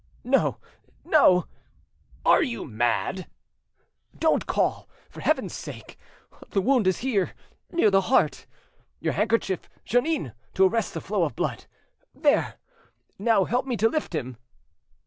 "No, 0.23 0.57
no—" 1.05 1.45
"Are 2.25 2.41
you 2.41 2.65
mad?" 2.65 3.29
"Don't 4.17 4.47
call, 4.47 4.89
for 5.11 5.19
Heaven's 5.21 5.53
sake! 5.53 5.95
The 6.49 6.59
wound 6.59 6.87
is 6.87 6.97
here, 7.05 7.35
near 7.71 7.91
the 7.91 8.01
heart. 8.01 8.47
Your 8.99 9.13
handkerchief, 9.13 9.69
Jeannin, 9.85 10.33
to 10.55 10.65
arrest 10.65 10.95
the 10.95 11.01
flow 11.01 11.21
of 11.21 11.35
blood. 11.35 11.65
There—now 12.15 13.43
help 13.43 13.67
me 13.67 13.77
to 13.77 13.89
lift 13.89 14.15
him." 14.15 14.37